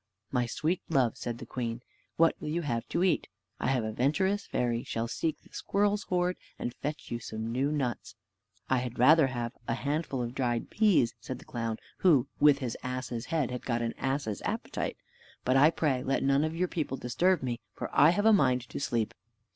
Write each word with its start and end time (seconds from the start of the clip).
"My 0.31 0.47
sweet 0.47 0.81
love," 0.89 1.15
said 1.15 1.37
the 1.37 1.45
queen, 1.45 1.83
"what 2.17 2.33
will 2.41 2.47
you 2.49 2.63
have 2.63 2.89
to 2.89 3.03
eat? 3.03 3.27
I 3.59 3.67
have 3.67 3.83
a 3.83 3.91
venturous 3.91 4.47
fairy 4.47 4.83
shall 4.83 5.07
seek 5.07 5.37
the 5.39 5.53
squirrel's 5.53 6.01
hoard, 6.05 6.37
and 6.57 6.73
fetch 6.73 7.11
you 7.11 7.19
some 7.19 7.51
new 7.51 7.71
nuts." 7.71 8.15
"I 8.67 8.77
had 8.79 8.97
rather 8.97 9.27
have 9.27 9.53
a 9.67 9.75
handful 9.75 10.23
of 10.23 10.33
dried 10.33 10.71
pease," 10.71 11.13
said 11.19 11.37
the 11.37 11.45
clown, 11.45 11.77
who 11.99 12.27
with 12.39 12.57
his 12.57 12.75
ass's 12.81 13.25
head 13.27 13.51
had 13.51 13.63
got 13.63 13.83
an 13.83 13.93
ass's 13.99 14.41
appetite. 14.41 14.97
"But, 15.45 15.55
I 15.55 15.69
pray, 15.69 16.01
let 16.01 16.23
none 16.23 16.43
of 16.43 16.55
your 16.55 16.67
people 16.67 16.97
disturb 16.97 17.43
me, 17.43 17.59
for 17.75 17.87
I 17.95 18.09
have 18.09 18.25
a 18.25 18.33
mind 18.33 18.67
to 18.69 18.79
sleep." 18.79 19.13